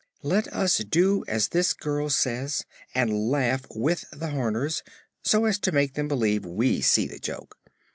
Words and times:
"Let 0.23 0.47
us 0.51 0.79
do 0.79 1.23
as 1.27 1.49
this 1.49 1.73
girl 1.73 2.09
says 2.09 2.65
and 2.95 3.29
laugh 3.29 3.65
with 3.69 4.05
the 4.11 4.31
Horners, 4.31 4.81
so 5.23 5.45
as 5.45 5.59
to 5.59 5.71
make 5.71 5.93
them 5.93 6.07
believe 6.07 6.43
we 6.43 6.81
see 6.81 7.05
the 7.05 7.19
joke. 7.19 7.59